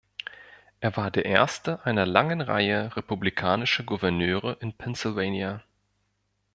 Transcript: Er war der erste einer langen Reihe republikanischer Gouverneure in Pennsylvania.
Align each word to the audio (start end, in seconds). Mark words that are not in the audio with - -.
Er 0.79 0.95
war 0.97 1.11
der 1.11 1.25
erste 1.25 1.85
einer 1.85 2.07
langen 2.07 2.41
Reihe 2.41 2.89
republikanischer 2.97 3.83
Gouverneure 3.83 4.57
in 4.59 4.73
Pennsylvania. 4.73 5.61